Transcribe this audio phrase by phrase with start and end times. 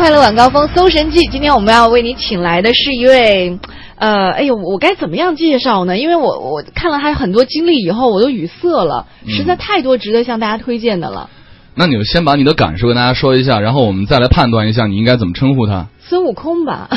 [0.00, 3.58] 快乐晚高峰搜神记，今天我们要为你请来的是一位，
[3.96, 5.98] 呃，哎呦，我该怎么样介绍呢？
[5.98, 11.28] 因为我我看了他很多经历以后，我都语塞了，实在太多值得向大家推荐的了。
[11.74, 15.88] 那你就先把你的感受跟大家说一下，然后我们再来判断一下你应该怎么称呼他。
[15.98, 16.88] 孙悟空吧，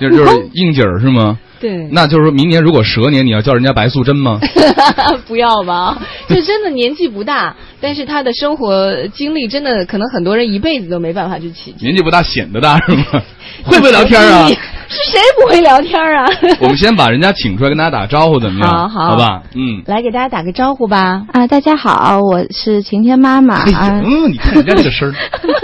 [0.00, 1.38] 就就是应景儿是吗？
[1.62, 4.40] 对，那就是说明年如果蛇年，你要叫人家白素贞吗？
[5.28, 5.96] 不要吧，
[6.28, 11.86] 就真的年纪不大，但是他的生活经历真的可能很多人一辈子都没办法去企及。
[11.86, 13.04] 年纪不大显得大是吗？
[13.62, 14.50] 会不会聊天啊？
[14.92, 16.26] 是谁不会聊天啊？
[16.60, 18.70] 我们先把人家请出来跟大家打个招呼，怎么样？
[18.70, 19.82] 好好好吧，嗯。
[19.86, 21.22] 来给大家打个招呼吧。
[21.32, 24.02] 啊，大家好，我是晴天妈妈啊。
[24.04, 25.14] 嗯，你看人家这个声儿。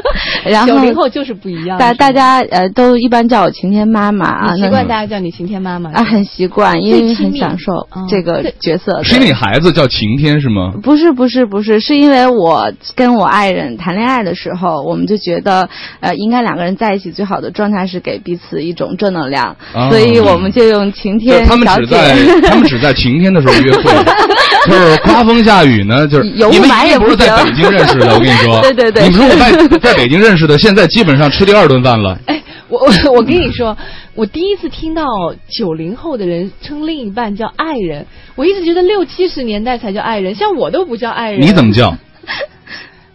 [0.51, 1.78] 然后九零后就是不一样。
[1.78, 4.56] 大大家呃都一般叫我晴天妈妈啊。
[4.56, 7.73] 习惯大家叫你晴天妈妈啊，很习惯，因为很享受
[8.09, 9.02] 这个角色。
[9.02, 10.73] 是因为你孩子叫晴天是吗？
[10.82, 15.68] 不是不是不是，是因为我跟我爱人谈恋爱的时候，我们就觉得
[16.01, 19.54] 呃应该两个人在一起最好的状态是给彼此一种正能量，
[19.90, 21.45] 所以我们就用晴天。
[21.46, 22.15] 他们只在
[22.48, 23.82] 他们只在晴天的时候约会，
[24.66, 28.60] 就是刮风下雨呢，就是有雾霾也不是在北京认识的，我跟你说。
[28.62, 29.09] 对对对。
[29.09, 32.18] 你们如果在在北京认识的，现在基本上吃第二顿饭了。
[32.26, 33.76] 哎，我我我跟你说，
[34.15, 35.04] 我第一次听到
[35.48, 38.06] 九零后的人称另一半叫爱人，
[38.37, 41.40] 我一直觉得六七十年代才叫爱人，像我都不叫爱人。
[41.40, 41.95] 你怎么叫？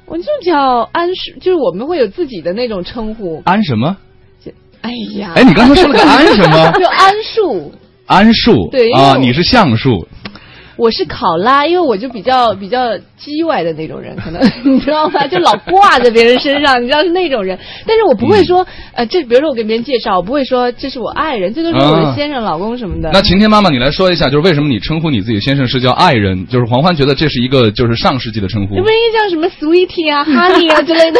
[0.05, 3.41] 我就叫安树，就是我们会有自己的那种称呼。
[3.45, 3.97] 安什么？
[4.83, 5.31] 哎呀！
[5.35, 6.71] 哎，你刚才说了个安什么？
[6.79, 7.73] 就安树。
[8.05, 8.69] 安树。
[8.71, 10.07] 对啊，你是橡树。
[10.75, 15.27] 我是考拉，因为我就比较比较叽歪的那种人，可能 你知道吗？
[15.27, 17.57] 就老挂在别人身上，你知道是那种人。
[17.85, 23.09] 但是我不会说，呃，这比如说我给别人介绍，我不会说这是我爱人，这都是我的先生、老公什么的。
[23.13, 26.47] 那晴天妈妈，你来说一下，就是为什么你称呼你自己先生是叫爱人？
[26.47, 28.75] 就是黄欢觉得这是一个就是上世纪的称呼。
[28.75, 31.19] 不是叫什么 sweetie 啊、honey 啊 之类的？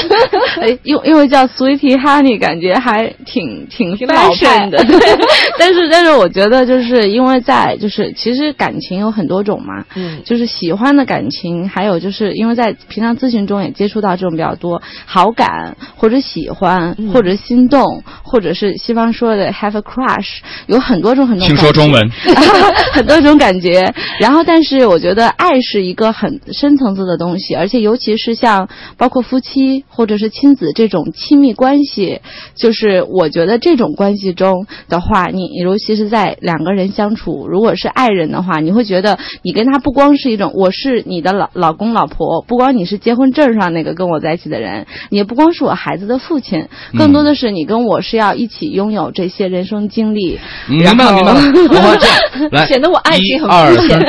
[0.61, 4.83] 哎，因因为叫 sweetie honey，感觉还挺挺挺老派的。
[5.59, 10.21] 但是但是我觉得就是因为在就是其实感情有很多种嘛，嗯。
[10.26, 21.48] 就是喜欢的感情，还有就是因为在平常咨询中也接触到这种比较多，好感或者喜欢或者心动，或者是西方说的 have a crush，有很多种很多。
[21.48, 22.09] 听说中文。
[22.93, 32.21] 很多种感觉，然后但是我觉得爱是一个很深层次的东西，而且尤其是像包括夫妻或者是亲子这种亲密关系，
[32.55, 40.14] 就是我觉得这种关系中的话，你尤其是在两个人相处，如果是爱人的话，你会觉得你跟他不光。
[40.16, 46.67] 是一种，我是你的老老公老婆，不光你是结婚证上那个跟我在一起的人，你也不光是我孩子的父亲，
[46.98, 50.39] 更多的是你跟我是要一起拥有这些人生经历。
[50.67, 51.99] 明白了，明白了。
[52.52, 53.99] 来， 显得我爱情很肤浅。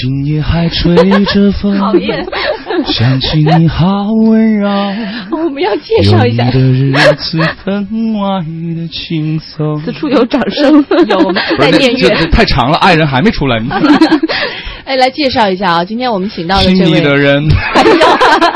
[0.00, 2.26] 今夜还吹着 风，讨厌。
[2.86, 3.86] 想起你好
[4.26, 4.68] 温柔。
[5.30, 6.44] 我们要介绍一下。
[6.50, 7.86] 的日子分
[8.18, 8.40] 外
[8.76, 9.80] 的轻松。
[9.82, 12.08] 此处有掌声，有我们在电乐。
[12.30, 13.58] 太长了，爱人还没出来。
[14.84, 15.84] 哎，来介绍一下啊！
[15.84, 17.42] 今天我们请到的这位，的人，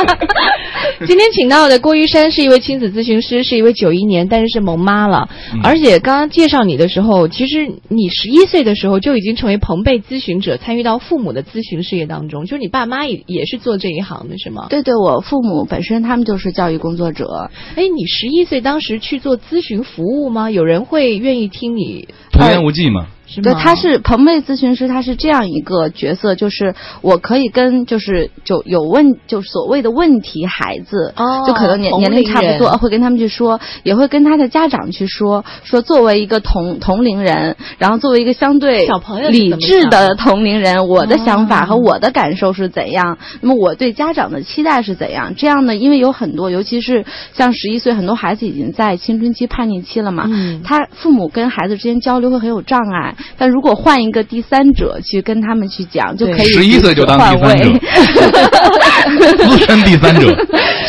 [1.06, 5.26] 今天请到的郭玉山是一位亲子咨询师，是一位九一年，但是是萌妈了。
[5.62, 12.44] 而且刚刚介绍你的时候，其实你十一岁的时候就已经成为朋辈咨询者，参与到父母的咨询事业当中。
[12.44, 14.66] 就是你爸妈也也是做这一行的，是吗？
[14.68, 17.50] 对对，我父母本身他们就是教育工作者。
[17.74, 20.50] 哎，你十一岁当时去做咨询服务吗？
[20.50, 22.06] 有人会愿意听你？
[22.32, 22.90] 童言无忌
[23.36, 23.42] 吗？
[23.42, 31.12] 对，他是朋辈咨询师，他是这样一个角色，就是我可以跟就是就有问就所谓的问题孩子，
[31.46, 43.18] 就可能年年龄差不多，会跟他们去说，也会跟他的家长去说，说作为一个同同龄人，然后作为一个相对小朋友理智的同龄人，我的想法和我的感受是怎样？
[43.40, 45.34] 那么我对家长的期待是怎样？
[45.36, 45.76] 这样呢？
[45.76, 50.28] 因为有很多，尤其是像十一岁，很多孩子已经在青春期叛逆期了嘛，
[50.64, 53.16] 他父母跟孩子之间交流会很有障碍。
[53.36, 57.70] 但如果换一个第三者去跟他们去讲，就可以十一岁就当第三者，
[59.48, 60.34] 资深第三者，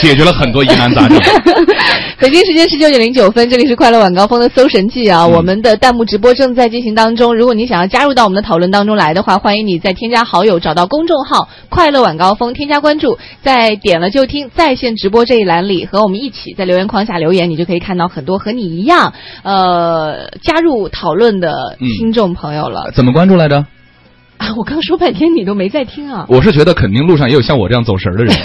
[0.01, 1.19] 解决了很多疑难杂症。
[2.19, 5.25] 北京时间十九点零九分，这里是快乐晚高峰的搜神记啊！
[5.25, 7.33] 我们的弹幕直播正在进行当中。
[7.33, 19.13] 如果你想要加入到我们的讨论当中来的话，欢迎你在添加好友，找到公众号“快乐晚高峰”，添加关注，在点了就听在线直播这一栏里，和我们一起在留言框下留言，你就可以看到很多和你一样，
[19.43, 22.91] 呃，加入讨论的听众朋友了。
[22.93, 23.65] 怎么关注来着？
[24.39, 26.25] 啊，我刚说半天你都没在听啊！
[26.27, 28.35] 我是觉得肯定路上也有像我这样走神的人。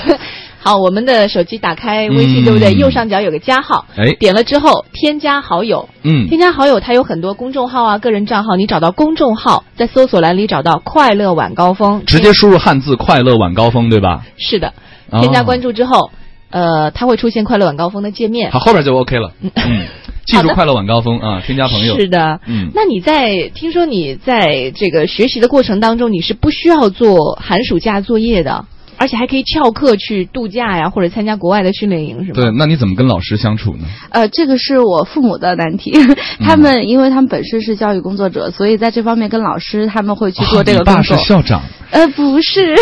[0.65, 2.73] 好，我们的手机打开微信，对不对？
[2.73, 14.25] 右上角有个加号，哎，点了之后添加好友，嗯，添加好友，它有很多公众号啊、个人账号，你找到公众号，在搜索栏里找到“快乐晚高峰”，直接输入汉字“快乐晚高峰”，对吧？
[14.39, 14.73] 是的，
[15.11, 16.11] 添加关注之后。
[16.51, 18.53] 呃，它会出现快乐晚高峰的界面。
[18.53, 19.33] 好，后边就 OK 了。
[19.43, 19.87] 嗯，
[20.25, 21.99] 记住快乐晚高峰啊，添加朋友。
[21.99, 32.35] 是的，嗯那你在听说你在这个学习的过程当中，你是不需要做寒暑假作业的，而且还可以翘课去度假呀，或者参加国外的训练营，是吗？
[32.35, 33.85] 对，那你怎么跟老师相处呢？
[34.11, 35.93] 呃，这个是我父母的难题，
[36.41, 41.17] 他们因为他们本身是教育工作者，所以在这方面跟老师他们会去做这哦你爸个工作。
[41.19, 41.63] 是校长，
[41.95, 42.75] 呃，不是，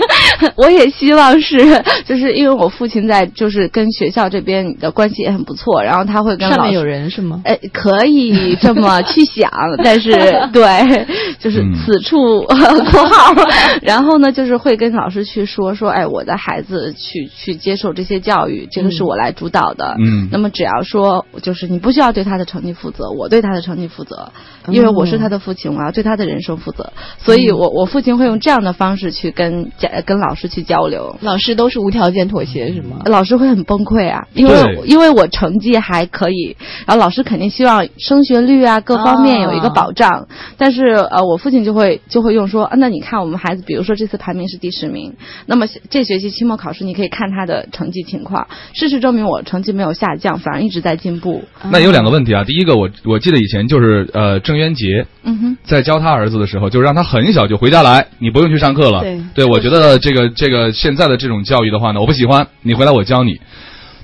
[0.56, 1.58] 我也希望是，
[2.06, 7.42] 就是因为我父亲在就是跟学校这边的关系也很不错，然后他会跟老师上面有人是吗？
[7.44, 9.50] 哎，可以这么 去想，
[9.84, 10.10] 但是
[10.50, 11.06] 对，
[11.38, 13.34] 就是嗯此处括号，
[13.82, 19.94] 然后呢，就是会跟老师去说说，哎，我的孩子去去接受这些教育，这个是我来主导的。
[19.98, 24.32] 嗯那么只要说，就是你不需要对他的成绩负责，我对他的成绩负责，
[24.68, 31.16] 因为我是他的父亲，我要对他的人生负责，所以我我父亲会用这样的方式去跟家跟老师去交流。
[31.20, 32.98] 老师都是无条件妥协是吗？
[33.06, 34.54] 老师会很崩溃啊，因为
[34.84, 36.56] 因为我成绩还可以，
[36.86, 40.28] 然后老师肯定希望升学率啊各方面有一个保障，
[40.58, 45.14] 但是呃，我父亲就会就会用说，啊那你看我们孩子，比如说这次排名是第十名，
[45.46, 51.44] 那么这学期期末考试你可以看他的成绩情况，事实证明我成绩没有下降，反而一直在进步。
[51.70, 52.44] 那有两个问题啊。
[52.44, 59.04] 第一个，我我记得以前就是呃郑渊洁嗯哼，在教他儿子的时候，就让他很小就回家来，你不用去上课了。
[59.34, 63.40] 对我觉得这个这个现在的这种教育的话呢，我不喜欢，你回来我教你。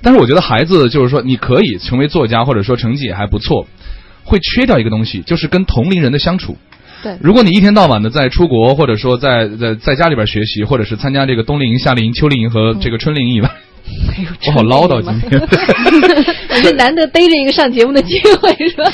[0.03, 3.67] 但是我觉得孩子就是说，你可以成为作家，或者说成绩也还不错，
[4.23, 6.57] 会缺掉一个东西，就是跟同龄人的相处。
[7.03, 13.49] 对如果你一天到晚的在出国，或者说在在在家里边学习，或者是参加这个冬令营、夏令营、秋令营和这个春令营以外，
[14.15, 15.41] 哎呦，我好唠叨今天。
[16.55, 18.91] 你是难得逮着一个上节目的机会是吧？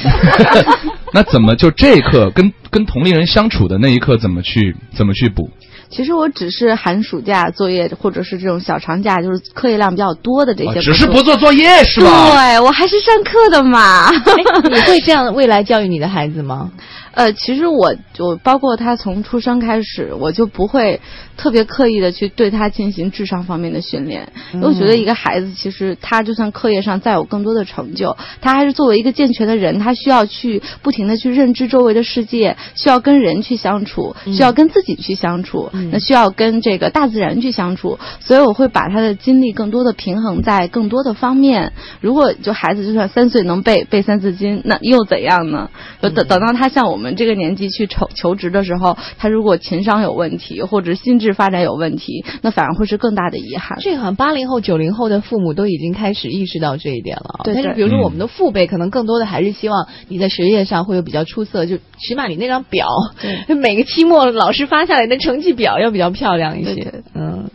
[1.17, 5.49] 那怎么就这一刻跟跟同龄人相处的那一刻怎么去怎么去补？
[5.89, 12.29] 其实我只是寒暑假作业或者是这种小长假，就是课业量比较多的这些、啊只是不做作业是吧？
[12.29, 14.09] 对我还是上课的嘛。
[14.09, 16.69] 哎，你会这样未来教育你的孩子吗？
[17.17, 21.01] 呃，其实我就包括他从出生开始，我就不会
[21.35, 41.73] 特别刻意的去对他进行智商方面的训练，因为我觉得一个孩子其实他就算课业上再有更多的成就，他还是作为一个健全的人，他需要去不停的去认知周围的世界，需要跟人去相处，需要跟自己去相处，那需要跟这个大自然去相处，所以我会把他的精力更多的平衡在更多的方面。
[41.99, 45.71] 如果就孩子就算三岁能背背三字经，那又怎样呢？
[45.99, 53.77] 就等等到他像我们这个年纪去求求职的时候，他如果情商有问题或者心智发展有问题，那反而会是更大的遗憾。
[53.79, 57.43] 这个好像八零后、九零后的父母都已经开始意识到这一点了啊。
[57.43, 62.87] 对对但是比如说嗯我们的父辈，可能更多的还是希望你在学业上会有比较出色，就起码你那张表，
[63.61, 66.73] 每个期末老师发下来的成绩表要比较漂亮一些。
[66.75, 67.49] 对对嗯。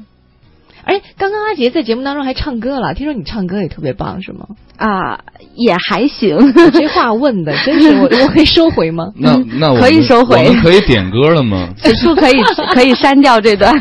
[0.85, 4.49] 哎，刚刚阿杰在节目当中还唱歌了，听说你唱歌也特别棒，是吗？
[4.83, 5.17] 啊，
[5.55, 6.37] 也还行。
[6.73, 9.05] 这话问的真是我，我可以收回吗？
[9.17, 11.69] 那那我可以收回我们可以点歌了吗？
[11.79, 12.35] 此处可以
[12.75, 13.73] 可以删掉这段，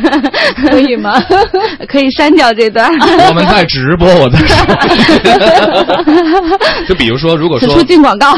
[0.69, 1.19] 可以吗？
[1.89, 2.87] 可以删掉这段。
[3.27, 4.55] 我们在直播，我在说。
[6.87, 8.33] 就比如说，如果说此处，进广告。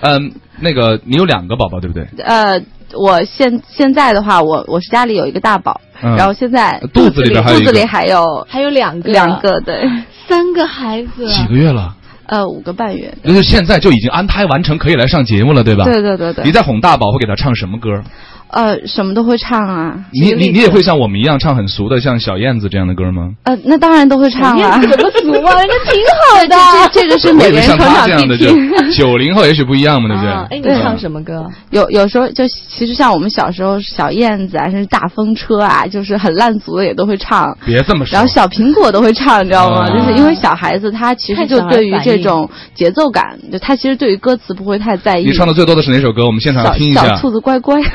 [0.00, 2.04] 嗯，那个你有两个宝宝对不对？
[2.24, 2.60] 呃，
[2.94, 9.88] 我现现在的话，我我是家里有一个大宝，嗯然后现在肚子里边还有肚子里还有还有两个，两，个，对，
[10.28, 11.94] 三个孩子，几个月了？
[12.26, 13.16] 呃，五个半月。
[13.22, 15.84] 那就是现在就已经安胎完成，可以来上节目了，对吧？
[15.84, 18.02] 对对对对，你在哄大宝会给他唱什么歌？
[18.48, 20.04] 呃，什么都会唱啊。
[20.12, 23.30] 你你你也会像我们一样唱很俗的，像小燕子这样的歌吗？
[23.44, 24.78] 呃，那当然都会唱啊。
[24.80, 25.58] 怎么俗啊？
[25.60, 26.90] 人家挺好的。
[26.92, 28.90] 这 这个是每个人成他这样的，长必就听。
[28.92, 30.30] 九零后也许不一样嘛，对不对？
[30.30, 31.44] 啊哎，你唱什么歌？
[31.70, 37.56] 有有时候就其实像我们小时候小燕子啊，甚至大风车啊，就是很烂俗的也都会唱。
[37.66, 38.14] 别这么说。
[38.14, 39.86] 然后小苹果都会唱，你知道吗？
[39.86, 45.24] 啊就是因为小孩子他其实就对于这种节奏感，就他其实对于歌词不会太在意。
[45.24, 46.24] 你唱的最多的是哪首歌？
[46.24, 47.80] 我们现场听一下小，兔子乖乖。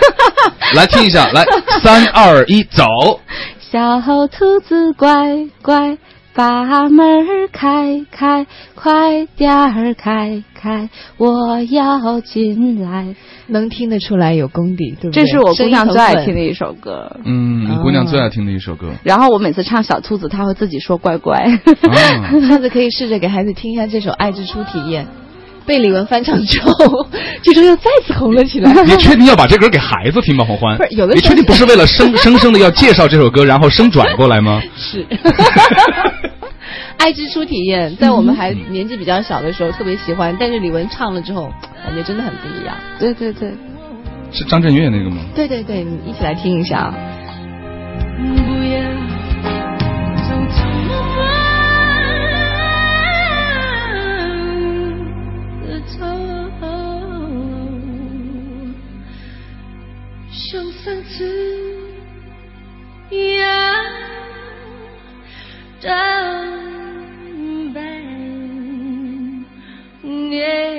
[0.76, 1.44] 来听一下，来，
[1.84, 2.84] 三二一，走。
[3.60, 5.98] 小兔子乖乖，
[6.34, 8.46] 把门儿开开，
[8.76, 13.16] 快点儿开开，我要进来。
[13.48, 15.26] 能听得出来有功底，对不对？
[15.26, 16.40] 这是我姑娘最爱听的。
[16.40, 17.18] 一首歌。
[17.26, 18.88] 嗯，你姑娘最爱听的一首歌。
[19.04, 21.36] 然后我每次唱小兔子，她会自己说乖乖。
[21.38, 25.06] 啊， 下次可以试着给孩子听一下这首《爱之初体验》，
[25.66, 26.74] 被李玟翻唱之后，
[27.44, 28.72] 据说又再次红了起来。
[28.84, 30.44] 你确定要把这歌给 孩子听吗？
[30.46, 34.62] 黄欢，不是有的你确定不是为了生 生生的要介绍这首歌，然后生转过来吗？
[34.76, 35.06] 是。
[36.98, 41.52] 爱之初体验，在我们还年纪比较小的时候特别喜欢，但是李玟唱了之后，
[41.84, 42.76] 感觉真的很不一样。
[43.00, 43.52] 对对对，
[44.32, 45.18] 是张震岳那个吗？
[45.36, 46.94] 对对对，你一起来听一下啊。
[48.20, 48.80] 不要
[65.82, 69.46] down bend.
[70.04, 70.71] Yeah.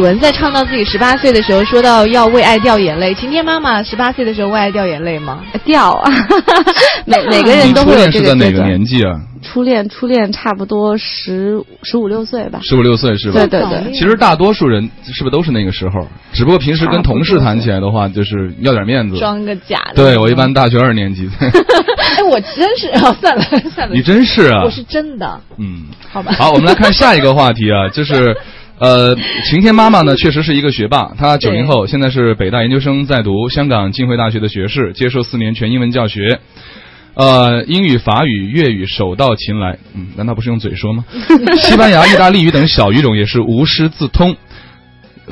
[0.00, 3.14] 玟在唱到自己十八岁的时候，说到要为爱掉眼泪。
[3.14, 5.42] 晴天妈妈十八岁的时候为爱掉眼泪吗？
[5.64, 6.10] 掉啊！
[7.06, 9.20] 每每个人都会有这个是在哪个年纪啊？
[9.42, 12.60] 初恋，初恋差不多十十五六岁吧。
[12.62, 13.46] 十五六岁是吧？
[13.46, 13.92] 对对对。
[13.92, 16.06] 其实大多数人是不是都是那个时候？
[16.32, 19.94] 只不过平时跟同事谈起来的话，就是要点面子，装个假的。
[19.94, 21.28] 对我一般大学二年级。
[21.40, 23.42] 哎，我真是啊，算了
[23.74, 23.94] 算了。
[23.94, 24.64] 你真是啊！
[24.64, 25.40] 我是真的。
[25.58, 26.32] 嗯，好吧。
[26.38, 28.36] 好，我们来看下一个话题啊，就是。
[28.80, 31.12] 呃，晴天妈妈呢，确实是一个学霸。
[31.18, 36.40] 她九零后，现在是北大研究生在读，香港浸会大学的学士，接受四年全英文教学。
[37.12, 39.76] 呃，英语、法语、粤语手到擒来。
[39.94, 41.04] 嗯，难道不是用嘴说吗？
[41.60, 44.34] 西班牙、意大利语等小语种也是无师自通。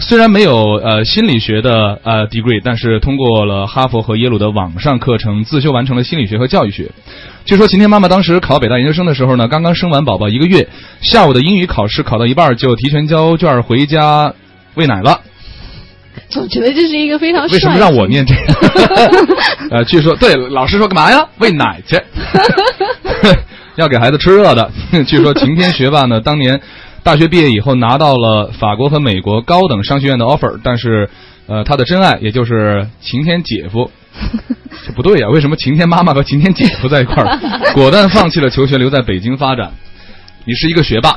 [0.00, 6.90] 虽然没有呃心理学的呃 degree，但是通过了哈佛和耶鲁的网上课程，自修完成了心理学和教育学。
[7.44, 10.68] 据说晴天妈妈当时考北大研究生的时候呢，刚刚生完宝宝一个月，
[11.00, 14.32] 下午的英语考试考到一半就提前交卷回家
[14.74, 15.20] 喂奶了。
[16.28, 18.46] 总觉得这是一个非常为什么让我念这个？
[19.70, 21.26] 呃，据说对老师说干嘛呀？
[21.38, 21.98] 喂奶去，
[23.76, 24.70] 要给孩子吃热的。
[25.06, 26.60] 据说晴天学霸呢，当年
[27.02, 31.08] 大学毕业以后拿到了法国和美国高等商学院的 offer，但是
[31.46, 33.90] 呃，他的真爱也就是晴天姐夫。
[34.86, 37.38] 这不对呀，为什么晴天妈妈和晴天姐夫在一块儿？
[37.72, 39.72] 果断放弃了求学，留在北京发展。
[40.44, 41.16] 你是一个学霸。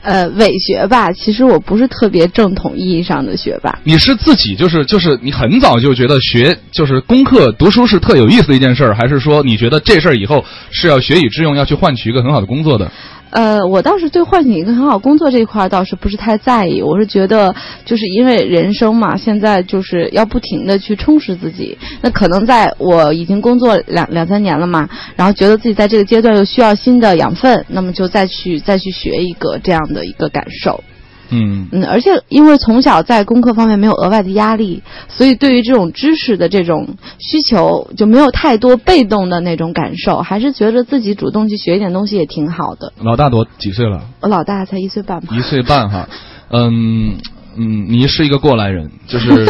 [0.00, 3.76] 呃，伪学霸，其实我不是特别正统意义上的学霸。
[3.82, 12.90] 你是自己就是就是你很早就觉得学就是功课读书是特有意思的一件事儿，还是说你觉得这事儿以后是要学以致用，要去换取一个很好的工作的？
[13.30, 16.80] 呃，我倒是对唤醒一个很好工作这一块倒是不是太在意。
[16.80, 17.54] 我是觉得，
[17.84, 21.76] 就是因为人生嘛，现在就是要不停的去充实自己。
[22.00, 30.82] 那可能在我已经工作两两三年了嘛，然后觉得自己在这个阶段又需要新的养分，那么就再去再去学一个这样的一个感受。
[31.30, 42.92] 嗯嗯，而且因为从小在功课方面没有额外的压力，所以对于这种知识的这种需求就没有太多被动的那种感受，还是觉得自己主动去学一点东西也挺好的。
[43.02, 44.02] 老大多几岁了？
[44.20, 45.36] 我老大才一岁半吧。
[45.36, 46.08] 一岁半哈，
[46.50, 47.16] 嗯
[47.56, 49.46] 嗯，你是一个过来人， 就是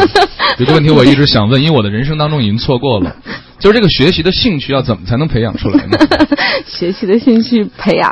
[0.57, 3.15] 有个问题我一直想问，因为我的人生当中已经错过了，
[3.59, 5.97] 就是这个学习的兴趣要怎么才能培养出来呢？
[6.65, 8.11] 学习的兴趣培养，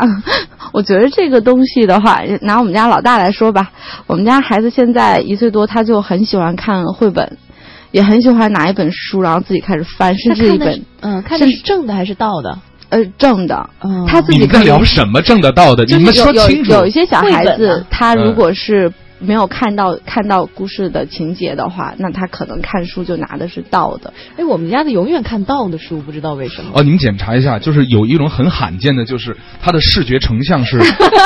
[0.72, 3.72] 我觉得这个东西的话，拿我们家老大来说吧，
[4.08, 7.38] 我们家孩子现在一岁多，他就很喜欢看绘本，
[7.92, 12.58] 也很喜欢拿一本书，然后自己开始翻，甚至一本嗯，看的是正的还是倒的？
[12.90, 15.84] 呃正的，嗯他自己你们在聊什么正的倒的？
[15.86, 16.72] 你们说清楚。
[16.72, 24.14] 有有一些小孩子他嗯如果是没有看到看到故事的情节的话，那他可能看书就拿的是倒的。
[24.38, 26.72] 哎，我们家的永远看倒的书，不知道为什么。
[26.76, 30.78] 哦，你们检查一下，就是有一种很罕见的，就是它的视觉成像是，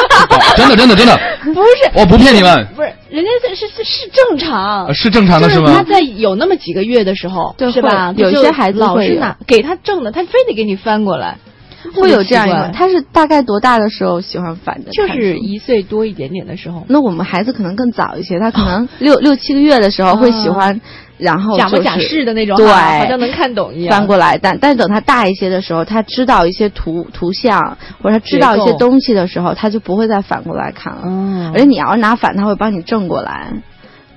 [0.55, 4.93] 真的真的真的，不是，我不骗你们，不是，人家是是是是正常呃。
[4.93, 5.83] 是正常的就是吧他？
[5.83, 8.13] 在有那么几个月的时候，对是吧？
[8.15, 11.37] 有些孩子老是拿给他正的，他非得给你翻过来，
[11.93, 15.07] 会有这样一个，他是大概多大的时候喜欢反着就？
[15.07, 20.79] 是一岁多一点点的时候，那我们孩子可能更早一些，他可能六、六七个月的时候会喜欢，
[21.17, 23.97] 然后就是假模假式的那种，对好像能看懂一样。
[23.97, 31.01] 翻过来，但但等他大一些的时候，他知道一些图图像或者他知道一些东西的时候，他就不会再反过来看了。
[31.05, 33.51] 嗯而且你要是拿反，他会帮你正过来。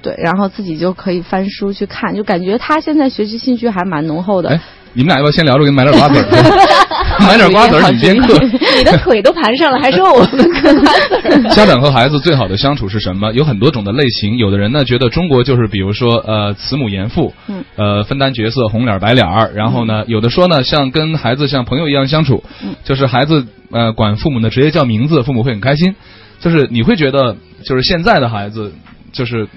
[0.02, 4.60] 对，然后自己就可以翻书去看，就感觉他现在学习兴趣还蛮浓厚的哎。，
[4.92, 6.24] 你们俩要不要先聊着，给你买点瓜子儿？
[7.26, 8.38] 买点瓜子儿，你先嗑。
[8.78, 11.42] 你的腿都盘上了，还说我们嗑瓜子儿？
[11.54, 13.32] 家长和孩子最好的相处是什么？
[13.32, 14.36] 有很多种的类型。
[14.36, 19.52] 有的人呢觉得中国就是比如说呃慈母严父，嗯呃分担角色红脸白脸儿。
[19.54, 25.94] 然后呢，有的说呢像跟孩子像朋友一样相处，嗯就是孩子呃管父母的职业叫名字，父母会很开心。
[26.40, 28.72] 就是你会觉得就是现在的孩子
[29.12, 29.48] 就是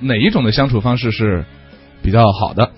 [0.00, 1.44] 哪一种的相处方式是
[2.02, 2.70] 比较好的？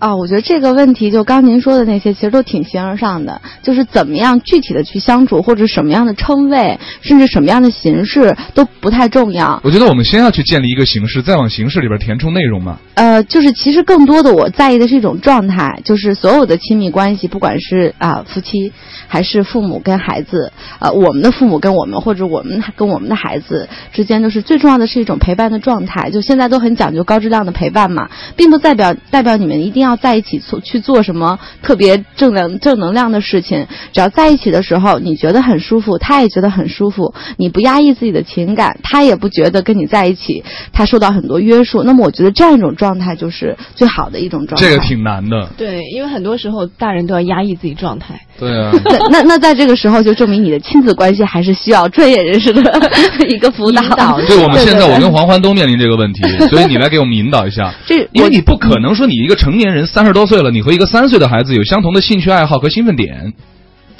[0.00, 9.60] 啊，我觉得这个问题就刚您说的那些，其实都挺形而上的，就是怎么样具体的去相处，或者什么样的称谓，甚至什么样的形式都不太重要。
[9.62, 12.78] 我觉得我们先要去建立一个形式，再往形式里边填充内容嘛。
[12.94, 18.72] 呃，就是其实更多的我在意的是一种状态，就是所有的亲密关系，不管是啊、夫妻，
[19.06, 26.10] 还是父母跟孩子，呃，我们的父母跟我们，或者我们跟我们的孩子之间，就是最重要的是一种陪伴的状态。
[26.10, 33.66] 就现在都很讲究高质量的陪伴嘛，并不代表代表你们一定要在一起做去做什么特别正能正能量的事情。
[33.92, 41.82] 只要在一起的时候，你觉得很舒服，他也觉得很舒服，你不压抑自己的情感，他也不觉得跟你在一起他受到很多约束。
[41.82, 44.66] 那么我觉得这样一种状态就是最好的一种状态。
[44.66, 45.50] 这个挺难的。
[45.56, 48.20] 对，因为很多时候大人都要压抑自己状态。
[48.38, 48.72] 对啊。
[48.84, 52.62] 那那那在这个时候就证明你的亲子关系还是需要专业人士的
[53.28, 53.82] 一个辅导。
[53.82, 57.72] 引 导对，我们现在我跟黄欢都面临这个问题， 所以你来给我们引导一下。
[57.86, 63.32] 这我因为你不可能说你一个成年人三十多岁了，你和一个三岁的孩子有相同的兴趣爱好和兴奋点，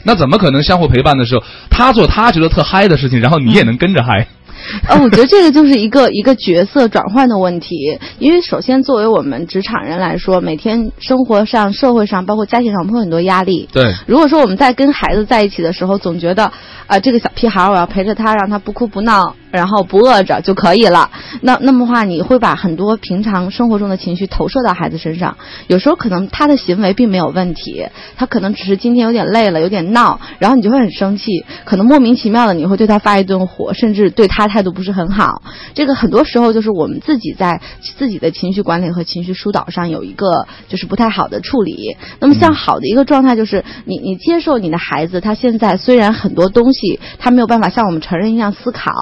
[0.05, 4.27] 那怎么可能相互陪伴的时候，他做他觉得特嗨的事情，然后你也能跟着嗨？
[4.87, 7.99] 呃，我觉得这个就是一个一个角色转换的问题。
[8.19, 13.67] 因为首先，作为我们职场人来说，每天生活上、社会上，包括家庭上，我们会有很多压力。
[13.73, 16.53] 对，如果说我们在跟孩子在一起的时候，总觉得
[16.87, 21.11] 啊、这个小屁孩儿我要陪着他，让他不哭不闹，然后不饿着就可以了。
[21.43, 25.37] 那那么话，你会把很多平常生活中的情绪投射到孩子身上。
[25.67, 27.87] 有时候可能他的行为并没有问题，
[28.17, 35.43] 他可能只是今天有点累了，有点闹，然后你就会很生气，可能莫名其妙的你会对他发一顿火，甚至对他态度不是很好。
[35.75, 37.61] 这个很多时候就是我们自己在
[37.97, 41.97] 自己的情绪管理和情绪疏导上有一个就是不太好的处理。
[42.19, 48.93] 那么像好的一个状态就是你你接受你的孩子，他现在虽然很多东西他没有办法像我们成人一样思考，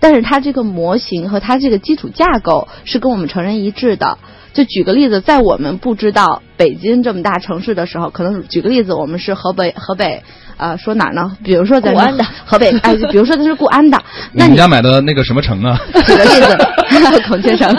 [0.00, 4.18] 但是它这个模型和它这个基础架构是跟我们成人一致的。
[4.52, 10.22] 就举个例子，在我们不知道北京这么大城市的时候，可能举个例子，我们是河北河北，
[10.58, 11.34] 呃，说哪儿呢？
[11.42, 13.98] 比如说咱固安的河北，哎，就比如说他是固安的，
[14.32, 15.80] 那 你你们家买的那个什么城啊？
[16.04, 17.74] 举个例子， 孔雀城。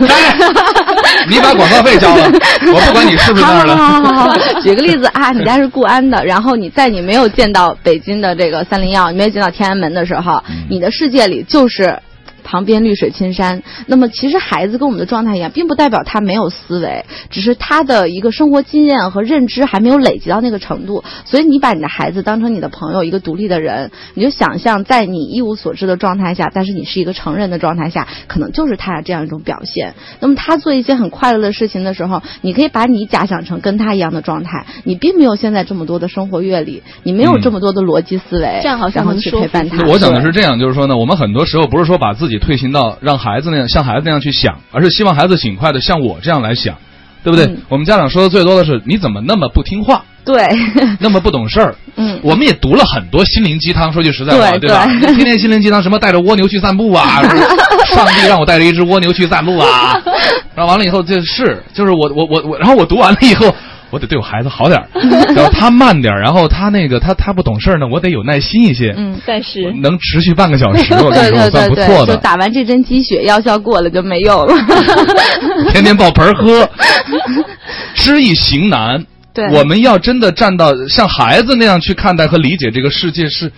[1.30, 3.76] 你把广告费交了，我不管你是不是那儿的。
[3.76, 12.00] 好好好举个例子啊，你家是固安的，然后你在你没有见到北京的这个三零幺，你没有见到天安门的时候，嗯你的世界里就是
[12.44, 13.64] 旁边绿水青山。
[13.88, 21.04] 那么其实孩子跟我们的状态一样，并不代表他没有思维，只是他的一个生活经验和认知还没有累积到那个程度。
[21.26, 29.94] 所以你把你的孩子当成你的朋友，一个独立的人，你就想象在你一无所知的状态下，但是你是一个成人的状态下，可能就是他这样一种表现。
[30.20, 39.86] 那么他做一些很快乐的事情的时候，你可以把你假想成跟他一样的状态，你并没有现在这么多的生活阅历，你没有这么多的逻辑思维，这样好像然后去陪伴他。
[39.88, 46.76] 我想的是这样，就是说呢，我们很多时候不是说把自己退行到让孩子那样像孩子那样去想，而是希望孩子尽快的像我这样来想，
[47.24, 47.46] 对不对？
[47.46, 50.48] 嗯我们家长说的最多的是你怎么那么不听话，对，
[51.00, 51.76] 那么不懂事儿。
[51.96, 54.86] 嗯，我们也读了很多心灵鸡汤，说句实在话，对吧？
[54.86, 57.22] 对天天心灵鸡汤，什么带着蜗牛去散步啊，
[57.94, 60.02] 上帝让我带着一只蜗牛去散步啊，
[60.56, 63.54] 然后完了以后就是就是我我我我，然后我读完了以后。
[63.94, 64.90] 我得对我孩子好点儿，
[65.36, 68.92] 然后他慢点儿，然后他那个他他不懂事儿呢，我得有耐心一些。
[68.98, 72.16] 嗯，但是能持续半个小时，我跟对你说，对对对，算不错的。
[72.16, 74.56] 就打完这针鸡血，药效过了就没有了。
[75.70, 76.68] 天天抱盆儿喝，
[77.94, 79.06] 知易行难。
[79.34, 83.52] 对我们要真的站到像孩子那样去看待和理解这个世界，是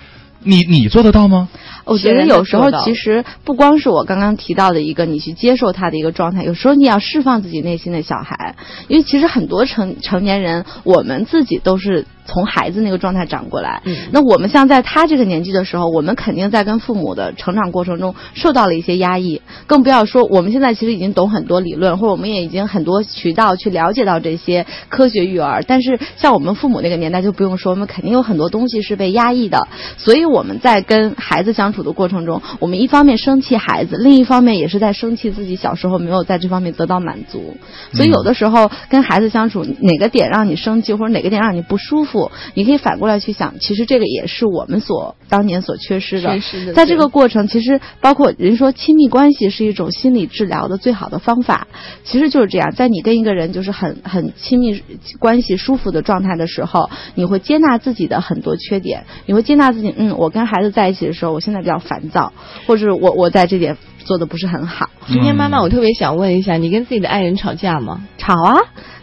[0.43, 1.48] 你你做得到吗？
[1.86, 8.56] 我觉得有时候其实不光是我刚刚提到的一个你去接受他的一个状态，有时候你也要释放自己内心的小孩，
[8.88, 13.82] 因为其实很多成成年人，我们自己都是从孩子那个状态长过来。
[13.86, 25.63] 嗯那我们像在他这个年纪的时候，我们肯定在跟父母的成长过程中受到了一些压抑，更不要说我们现在其实已经懂很多理论，或者我们也已经很多渠道去了解到这些科学育儿。
[25.67, 29.67] 但是像我们父母那个年代就不用说，我们肯定有很多东西是被压抑的，
[29.98, 37.58] 所以我们在跟孩子相处的过程中，我们一方面生气孩子，另一方面也是在生气自己小时候没有在这方面得到满足。
[37.92, 46.30] 所以有的时候跟孩子相处，哪个点让你生气，或者哪个点让你不舒服，你可以反过来去想，其实这个也是我们所当年所缺失的。
[46.66, 51.68] 的在这个过程，其实包括人说亲密关系是一种心理治疗的最好的方法，
[52.06, 54.82] 其实就是这样，在你跟一个人就是很很亲密
[55.20, 62.32] 关系舒服的状态的时候，你会接纳自己的很多缺点，你会接纳自己，嗯，我跟孩子在一起的时候，我现在比较烦躁，
[62.67, 63.75] 或者是我我在这点
[64.06, 68.00] 做的不是很好，今天妈妈，我特别想问一下，你跟自己的爱人吵架吗？
[68.18, 68.56] 吵啊，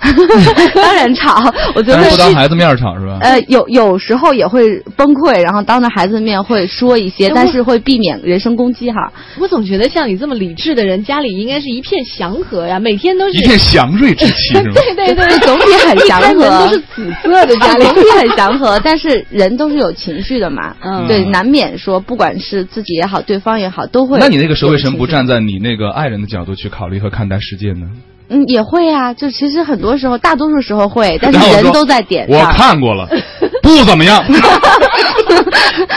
[0.75, 1.39] 当然吵，
[1.75, 3.19] 我觉得不当孩子面吵是吧？
[3.21, 9.13] 呃，有有时候也会崩溃，然后当着孩子面会说一些，但是会避免人身攻击哈。
[9.39, 14.73] 我总觉得像你这么理智的人，家里应该是一片祥和呀，每天都是一片祥瑞之气是吗？
[14.75, 17.85] 对对对，总体很祥和都是紫色的家里。
[17.93, 24.19] 总体很祥和，但是人都是有情绪的嘛，嗯对，难免说不管是自己也好，对方也好，都会。
[24.19, 25.27] 那你那个时候为什么不站？
[25.27, 27.89] 在你那个爱人的角度去考虑和看待世界呢？
[28.29, 32.53] 嗯，也会啊，就其实很多时候，大多数时候会， 但是人都在点我上。
[32.53, 33.07] 看过了，
[33.63, 34.25] 不怎么样。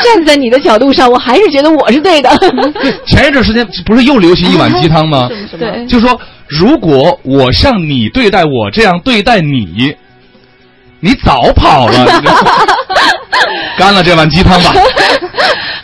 [0.04, 2.30] 站在你的角度上，我还是觉得我是对的。
[3.06, 5.30] 前一阵时间不是又流行一碗鸡汤吗？
[5.58, 9.96] 对就说如果我像你对待我这样对待你，
[11.00, 12.06] 你早跑了，
[13.78, 14.74] 干了这碗鸡汤吧。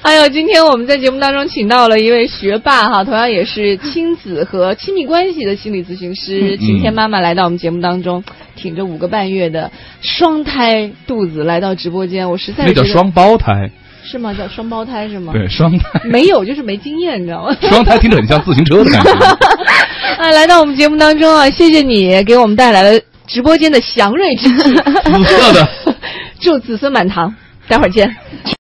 [0.04, 8.24] 还有，今天我们在节目当中请到了一位学霸哈，同样也是亲子和亲密关系的心理咨询师嗯晴天妈妈来到我们节目当中，
[8.56, 13.70] 挺着五个半月的双胎肚子来到直播间，我实在是那叫双胞胎，
[14.04, 14.34] 是吗？
[14.34, 15.34] 叫双胞胎是吗？
[15.34, 16.02] 对， 双胎。
[16.06, 17.56] 没有就是没经验，你知道吗？
[17.70, 19.12] 双胎听着很像自行车的感觉。
[19.12, 25.68] 啊，来到我们节目当中啊，谢谢你给我们带来了直播间的祥瑞之气，紫色的。
[26.40, 27.36] 祝子孙满堂，
[27.72, 28.14] 待会儿见。